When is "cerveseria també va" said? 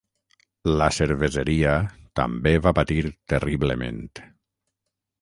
0.97-2.75